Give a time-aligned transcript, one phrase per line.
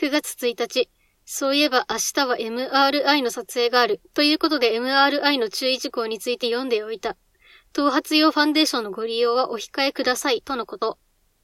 [0.00, 0.88] 9月1日。
[1.26, 4.00] そういえば明日は MRI の撮影がある。
[4.14, 7.18] ということで MRI の注意事項について読んでおいた。
[7.74, 10.40] 頭髪用ファンデーションのご利用はお控えください。
[10.40, 10.96] とのこと。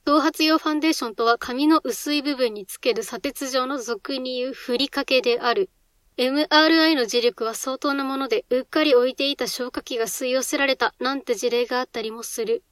[0.06, 5.68] 頭髪用ファンデーションとは髪の薄い部分につける砂鉄状の俗に言うふりかけである。
[6.16, 12.64] MRI の磁力は相当なもので、うっかり置いていた消火器が吸い寄せられたなんて事例があったりもする。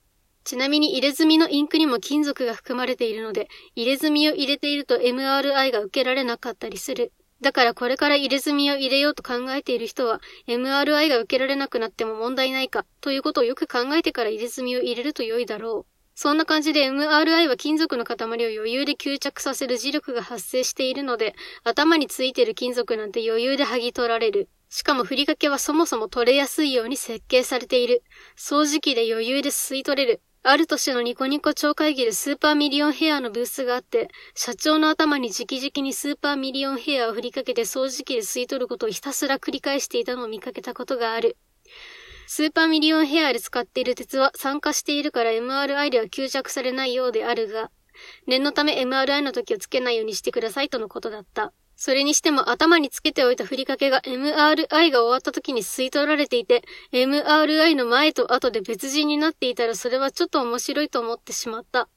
[0.44, 7.12] ちなみに入れ墨のインクにも金属が含まれているので、入れ墨を入れていると MRI が受けられなかったりする。
[7.40, 15.94] だからこれから入れ墨を入れようと考えている人は、MRI が受けられなくなっても問題ないか、ということをよく考えてから入れ墨を入れると良いだろう。
[16.14, 24.48] そんな感じで MRI は金属の塊を余裕で吸着させる磁力が発生しているので、頭についてる金属なんて余裕で剥ぎ取られる。
[24.68, 28.02] しかもふりかけはそもそも取れやすいように設計されている。
[28.36, 30.20] 掃除機で余裕で吸い取れる。
[30.46, 41.38] ある年のニコニコ超会議でスーパーミリオンヘアのブースがあって、社長の頭に直々にスーパーミリオンヘアを振りかけて掃除機で吸い取ることをひたすら繰り返していたのを見かけたことがある。
[42.26, 47.70] スーパーミリオンヘアで使っている鉄は酸化しているから MRI では吸着されないようであるが、
[48.26, 51.54] 念のため MRI の時をつけないようにしてくださいとのことだった。
[51.76, 61.88] それにしても頭につけておいたふりかけが MRI が終わった時に吸い取られていて、MRI の前と後で別人になっていたらそれはちょっと面白いと思ってしまった。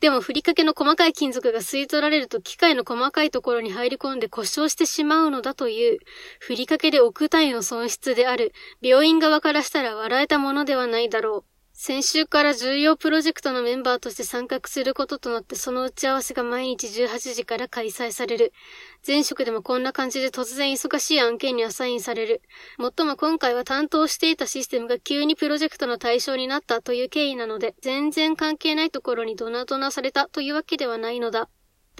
[0.00, 5.98] でも、ふりかけの細かい金属が吸い取られると機械の細かいところに入り込んで故障してしまうのだという、
[6.38, 11.49] ふりかけで億単位の損失である、病院側からしたら笑えたものではないだろう。
[11.82, 18.52] 先週から重要プロジェクトのメンバーとして参画することとなってその打ち合わせが毎日18時から開催される。
[19.04, 22.42] 前職でもこんな感じで突然忙しい案件にアサインされる。
[22.76, 31.48] もっとも今回は担当していたシステムが急にプロジェクトの対象になったという経緯なので、全然関係ないところにドナドナされたというわけではないのだ。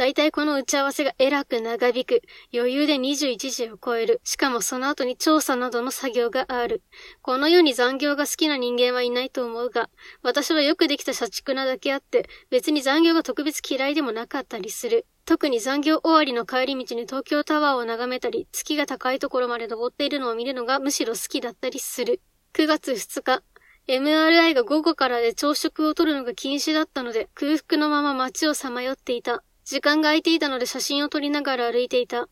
[0.00, 2.22] 大体この打ち合わせがえらく長引く。
[2.54, 4.22] 余裕で21時を超える。
[4.24, 6.82] しかもその後に調査などの作業がある。
[7.20, 9.90] この世に残業が好きな人間はいないと思うが、
[10.22, 15.04] 私はよくできた社畜なだけあって、別に残業が特別嫌いでもなかったりする。
[15.26, 22.22] 特に残業終わりの帰り道に東京タワーを眺めたり、月が高いところまで登っているのを見るのがむしろ好きだったりする。
[22.54, 23.42] 9月2日、
[23.86, 29.44] MRI が午後からで朝食を取るのが禁止だったので、空腹のまま街をさまよっていた。
[29.70, 32.28] 時間が空いていたので写真を撮りながら歩いていた。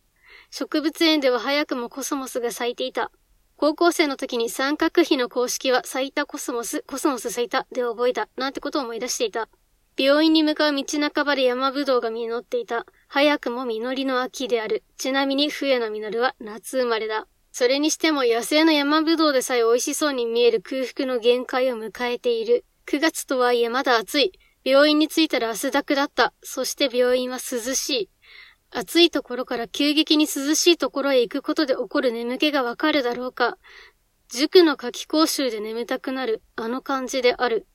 [0.50, 3.12] 植物園では早くもコスモスが咲いていた。
[3.54, 9.48] 高校生の時に三角比の公式は咲いたコスモス、コスモス咲いたで覚えた、なんてことを思い出していた。
[9.96, 10.84] 病院に向かう道
[11.14, 12.86] 半ばで山ぶどうが実っていた。
[13.06, 14.82] 早くも実りの秋である。
[14.96, 17.28] ちなみに冬の実るは夏生まれだ。
[17.52, 22.64] それにしても野生の山ぶどうでさえ美味しそうに見える空腹の限界を迎えている。
[22.86, 24.32] 9月とはいえまだ暑い。
[24.68, 26.34] 病院に着いたら汗だくだった。
[26.42, 28.10] そして病院は涼しい。
[28.70, 33.56] 暑いところから急激に涼しいところへ行くことで起こる眠気がわかるだろうか。
[34.28, 37.66] 塾の夏期講習で眠たくなる、あの感じである。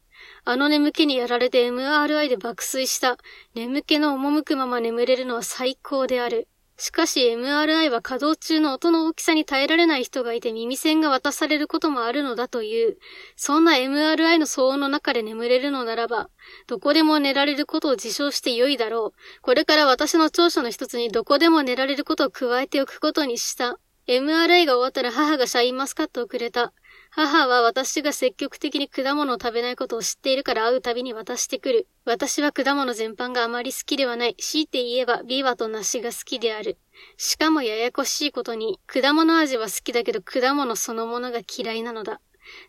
[0.46, 3.18] あの眠気にやられて MRI で爆睡した。
[3.56, 6.48] 眠気の赴くまま眠れるのは最高である。
[6.84, 12.98] しかし MRI は稼働中の音の大きさに耐えられない人がいて耳栓が渡されることもあるのだという、
[13.38, 16.30] そんな MRI の騒音の中で眠れるのならば、
[16.68, 19.42] どこでも寝られることを自称して良いだろう。
[19.42, 23.80] これから私の長所の一つにどこでも寝られることを加えておくことにした。
[24.10, 26.74] MRI が終わったら母がシャインマスカットをくれた。
[27.16, 31.88] 母は私が積極的に果物を食べないことを知っているから会うたびに渡してくる。
[32.06, 34.36] 私は果物全般があまり好きではない。
[34.40, 36.80] 強いて言えばビワと梨が好きである。
[37.18, 42.20] しかもややこしいことに、果物味は好きだけど果物そのものが嫌いなのだ。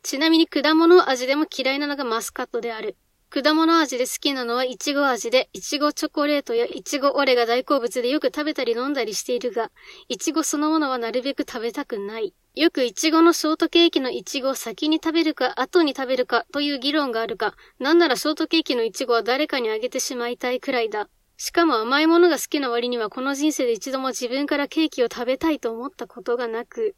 [0.03, 2.99] ちなみに果物味でも嫌いなのがマスカットである。
[3.31, 9.71] 果物味で好きなのはイチゴ味で、イチゴチョコレートやイチゴオレが大好物でよく食べたり飲んだりしているが、
[10.11, 12.35] イチゴそのものはなるべく食べたくない。
[12.57, 21.09] よくイチゴのショートケーキのイチゴを先に食べるか後に食べるかという議論があるか、なんならショートケーキのイチゴは誰かにあげてしまいたいくらいだ。
[21.37, 26.95] しかも甘いものが好きな割にはこの人生で一度も自分からケーキを食べたいと思ったことがなく、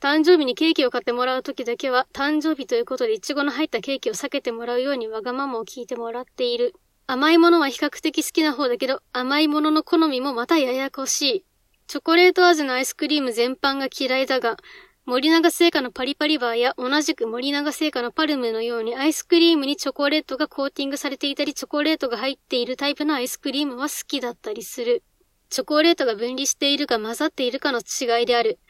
[0.00, 6.72] 誕生日にケーキを買ってもらう時だけは、誕生日ということでイチゴの入ったケーキを避けてもらうようにわがままを聞いてもらっている。
[7.08, 11.44] 甘いものは比較的好きな方だけど、甘いものの好みもまたややこしい。
[11.88, 14.56] チョコレート味のアイスクリーム全般が嫌いだが、
[15.10, 25.02] 森永製菓のパリパリバーや同じく森永製菓のパルムのようにアイスクリームにチョコレートがコーティングされていたりチョコレートが入っているタイプのアイスクリームは好きだったりする。
[25.48, 28.60] チョコレートが分離しているか混ざっているかの違いである。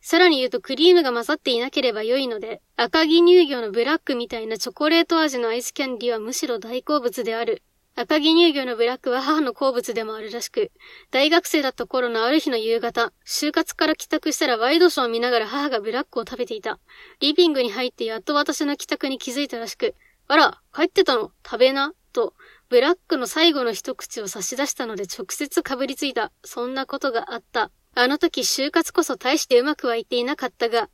[0.00, 7.62] さらに言うとクリームが混ざっていなければ良いので、赤木乳業のブラックみたいなチョコレート味のアイスキャンディはむしろ大好物である。
[7.96, 10.70] 赤城乳業のブラックは母の好物でもあるらしく、
[11.10, 16.78] 大学生だった頃のある日の夕方、就活から帰宅したらワイドショーを見ながら母がブラックを食べていた。
[17.20, 19.94] リビングに入ってやっと私の帰宅に気づいたらしく、
[20.28, 21.32] あら、帰ってたの？
[21.44, 21.92] 食べな？
[22.12, 22.34] と、
[22.68, 26.32] ブラックの最後の一口を差し出したので直接かぶりついた。
[26.44, 27.70] そんなことがあった。
[27.96, 30.88] あの時就活こそ大してうまくはいっていなかったが、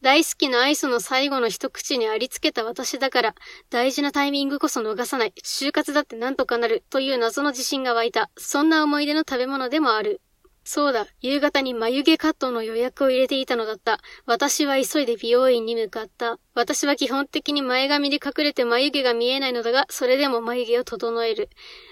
[0.00, 3.34] 大好きなアイスの最後の一口にありつけた私だから、
[3.70, 5.34] 大事なタイミングこそ逃さない。
[5.44, 6.84] 就活だってなんとかなる。
[6.90, 8.30] という謎の自信が湧いた。
[8.36, 10.20] そんな思い出の食べ物でもある。
[10.64, 13.98] そうだ、夕方に眉毛カットの予約を入れていたのだった。
[14.26, 16.38] 私は急いで美容院に向かった。
[16.54, 21.50] 私は基本的に前髪で隠れて眉毛が見えないのだが、それでも眉毛を整える。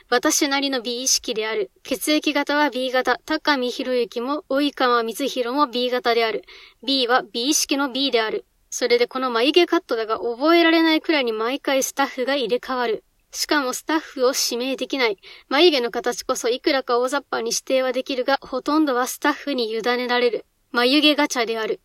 [0.08, 1.72] 私なりの美意識である。
[1.82, 3.19] 血液型は B 型。
[3.26, 6.44] 高見博之も、及川光弘も B 型である。
[6.87, 8.46] B は美意識の B である。
[8.70, 13.02] それでこの眉毛カットだが覚えられないくらいに毎回スタッフが入れ替わる。
[13.32, 15.19] しかもスタッフを指名できない。
[15.49, 20.47] 眉毛の形こそいくらか大雑把に指定はできるが、ほとんどはスタッフに委ねられる。
[20.73, 21.81] 眉毛ガチャである。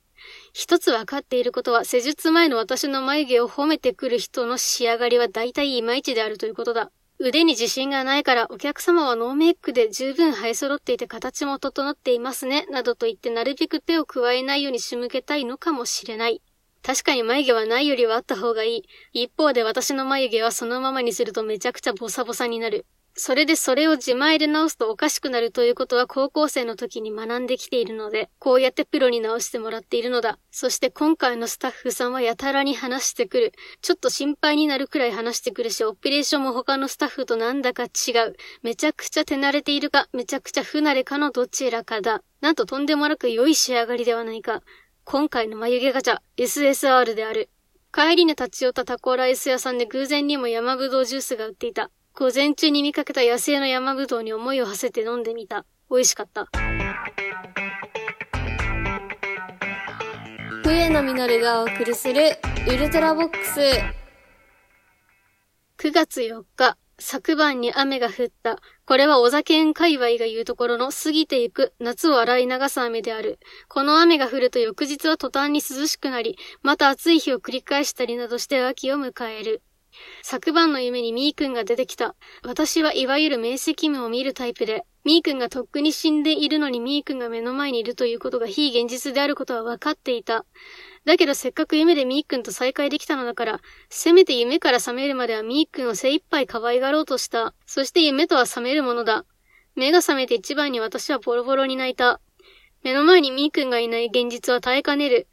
[0.53, 6.91] 一つ分かっていることは、施術前の私の眉毛を褒めてくる人の仕上がりは大体いまいちであるということだ。
[7.17, 16.41] 腕に自信がないからお客様はノーメイクで十分生え揃っていて形も整っていますね、などと言ってなるべく手を加えないように仕向けたいのかもしれない。
[16.85, 18.83] 確かに眉毛はないよりはあった方がい
[19.13, 19.23] い。
[19.23, 22.85] 一方で私の眉毛はそのままにするとめちゃくちゃボサボサになる。
[23.15, 30.37] それでそれを自前で直すとおかしくなるということは高校生の時に学んできているので、こうやってプロに直してもらっているのだ。
[30.51, 33.53] そして今回のスタッフさんはやたらに話してくる。
[33.81, 38.35] ちょっと心配になるくらい話してくるし、オペレーションも他のスタッフとなんだか違う。
[38.61, 42.21] めちゃくちゃ手慣れているか、めちゃくちゃ不慣れかのどちらかだ。
[42.41, 44.61] なんととんでもなく良い仕上がりではないか。
[45.07, 47.51] 今回の眉毛ガチャ、SSR である。
[47.93, 51.91] 帰りに立ち寄ったタコライス屋さんで偶然にも山ぶどうジュースが売っていた。
[52.15, 55.63] 午前中に見かけた野生の山ぶどうに思いを馳せて飲んでみた。
[55.91, 56.47] 美味しかった。
[60.63, 63.59] 冬の実がお送りするウルトラボックス。
[65.77, 68.61] 9月4日、昨晩に雨が降った。
[68.85, 73.39] これは小酒園界隈が言うところの過ぎていく夏を洗い流す雨である。
[73.67, 79.61] この雨が降ると翌日は途端に涼しくなり、また暑い日を繰り返したりなどして秋を迎える。
[80.23, 82.15] 昨晩の夢にミー君が出てきた。
[82.43, 90.45] 私はいわゆる明晰夢を見るタイプで、ミー君がとっくに死んでいるのにミー君が目の前にいるということが非現実であることは分かっていた。
[91.05, 97.53] だけどせっかく夢でミー君と再会できたのだから、せめて夢から覚めるまではミー君を精一杯可愛がろうとした。
[97.65, 99.25] そして夢とは覚めるものだ。
[99.75, 102.21] 目が覚めて一番に私はボロボロに泣いた。
[102.83, 105.27] 目の前にミー君がいない現実は耐えかねる。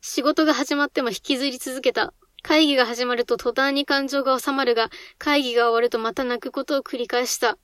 [0.00, 2.14] 仕事が始まっても引きずり続けた。
[2.42, 7.58] 会議が始まると途端に感情が収まるが、会議が終わるとまた泣くことを繰り返した。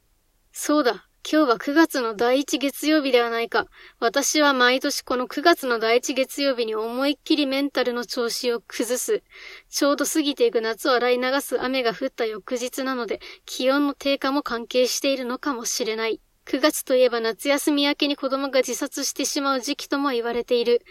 [0.53, 1.07] そうだ。
[1.27, 3.67] 今日は9月の第一月曜日ではないか。
[3.99, 9.23] 私は毎年この9月の第一月曜日に思いっきりメンタルの調子を崩す。
[9.71, 16.21] ちょうど過ぎていく夏を洗い流す雨が降った翌日なので、気温の低下も関係しているのかもしれない。
[16.45, 20.83] 9月といえば夏休み明けに子供が自殺してしまう時期とも言われている。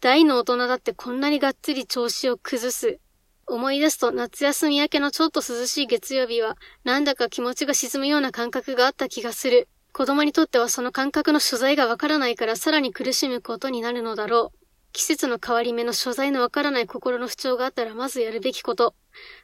[0.00, 2.98] 大の大人だってこんなにがっつり調子を崩す。
[3.46, 9.68] 思い出すと夏休み明けのちょっと涼しい月曜日は、なんだか気持ちが沈むような感覚があった気がする。
[9.92, 14.58] 子供にとってはその感覚の所在がわからないからさらに苦しむことになるのだろう。
[14.92, 18.94] 季節の変わり目の所在のわからない心の不調があったらまずやるべきこと。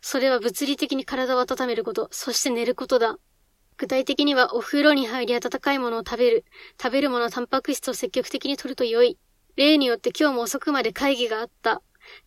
[0.00, 3.18] それは物理的に体を温めること、そして寝ることだ。
[3.76, 6.44] 具体的にはお風呂に入り温かいものを食べる。
[6.82, 9.18] 食べるものはタンパク質を積極的に摂ると良い。
[9.56, 11.82] 例によって今日も遅くまで会議があった。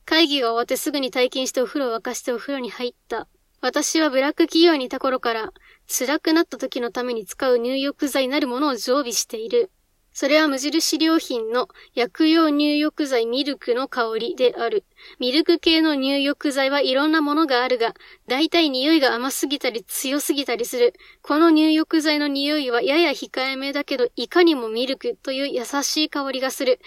[0.06, 3.28] 会議が終わってすぐに退勤してお風呂を沸かしてお風呂に入った。
[3.62, 5.54] 私はブラック企業にいた頃から、
[5.88, 9.70] 辛くなった時のために使う入浴剤なるものを常備している。
[10.14, 14.84] それは無印良品の薬用入浴剤ミルクの香りである。
[15.20, 17.94] ミルク系の入浴剤はいろんなものがあるが、
[18.28, 20.96] だいたい匂いが甘すぎたり強すぎたりする。
[21.22, 26.80] この入浴剤の匂いはやや控えめだけど、いかにもミルクという優しい香りがする。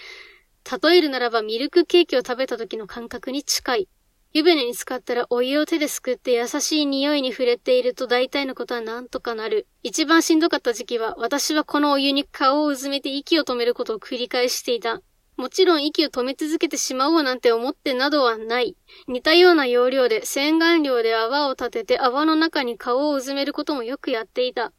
[0.83, 3.87] 例えるならばミルクケーキを食べた時の感覚に近い。
[4.35, 9.65] 湯船に浸かったらお湯を手ですくって優しい匂いに触れていると大体のことはなんとかなる。
[9.81, 15.01] 一番しんどかった時期は私はこのお湯に顔をうずめて息を止めることを繰り返していた。
[15.37, 18.75] もちろん息を止め続けてしまおうなんて思ってなどはない。
[19.07, 24.73] 似たような要領で洗顔料で泡を立てて泡の中に顔をうずめることもよくやっていた。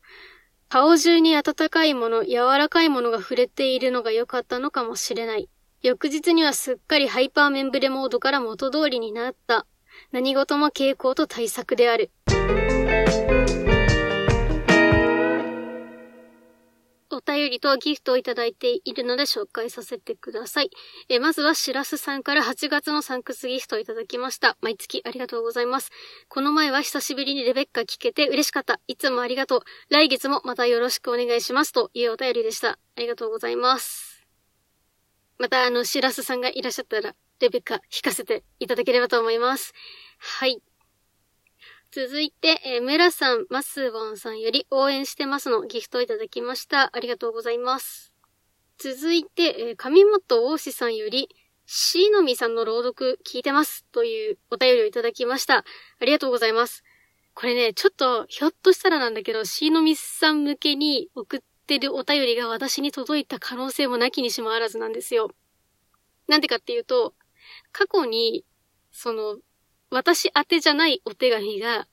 [0.68, 5.48] 顔中に温かいもの、柔らかいものが触れているのが良かったのかもしれない。
[5.86, 9.68] 翌日にはすっかりハイパーメンブレモードから元通りになった。
[10.10, 12.10] 何事も傾向と対策である。
[17.12, 20.70] お便りとギフトをいただいているので紹介させてください。
[21.08, 24.56] えまずはしらすさんから8月のサンクスギフトをいただきました。
[24.60, 25.92] 毎月ありがとうございます。
[26.26, 28.80] この前は久しぶりにレベッカ聞けて嬉しかった。
[28.88, 29.60] いつもありがとう。
[29.90, 31.70] 来月もまたよろしくお願いします。
[31.70, 32.70] というお便りでした。
[32.70, 34.05] ありがとうございます。
[35.38, 39.74] また、あの、しらすさんがいらっしゃったら、レベッカ弾かせていただければと思います。
[40.18, 40.62] はい。
[41.92, 46.90] 続いて、えー、村さん、マスボンさんより応援してますのギフトをいただきました。
[46.94, 48.12] ありがとうございます。
[48.78, 51.28] 続いて、えー、上本大志さんより、
[51.66, 55.58] しのみさんの朗読聞いてますというお便りをいただきました。
[55.58, 56.84] ありがとうございます。
[57.34, 65.30] これね、ちょっと、ひょっとしたらなんだけど、しのみさん向けに送ってるお便りが私に届いた可能性もなきにしもあらずなんですよ。
[66.28, 67.14] なんでかっていうと、
[67.72, 68.44] 過去に、
[68.90, 69.36] その、
[69.90, 71.86] 私宛てじゃないお手紙が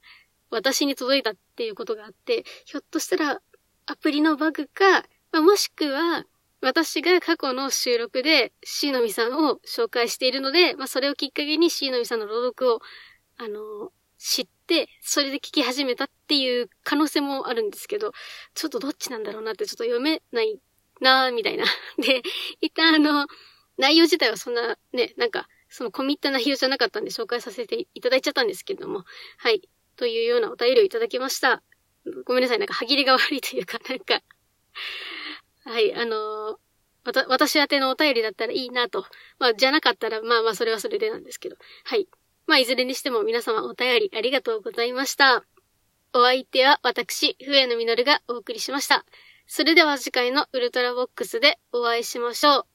[0.49, 3.41] 私に届いたっていうことがあって、ひょっとしたら
[3.85, 6.25] アプリのバグか、まあ、もしくは
[6.61, 12.79] 私が過去の収録でシーノミさんを紹介しているので、まあ、それをきっかけにシーノミさんの朗読を、
[13.37, 13.91] あの、
[14.25, 18.13] 知って、それで聞き始めたっていう可能性もあるんですけど、
[18.53, 20.57] ちょっとどっちなんだろうなってちょっと読めない
[21.01, 21.65] なぁ、みたいな。
[21.99, 22.23] で、
[22.61, 23.27] 一旦あの、
[23.77, 29.03] 内容自体はそんなね、なんか、その込み入った内容じゃなかったんで紹介させていただいちゃったんですけども、
[29.39, 29.67] はい。
[29.97, 31.61] というようなお便りをいただきました。
[32.23, 34.21] ごめんなさい、なんか歯切れが悪いというか、なんか
[35.65, 36.57] はい、あのー、
[37.03, 39.05] わた、私宛てのお便りだったらいいなと。
[39.39, 41.57] まあ、じゃなかったら、まあまあ、それはそれでなんですけど。
[41.83, 42.07] はい。
[42.47, 45.43] まあ、いずれにしても皆様お便りありがとうございました。
[46.13, 49.05] お相手は私、笛野実がお送りしました。
[49.47, 52.72] それでは次回のウルトラボックスでお会いしましょう。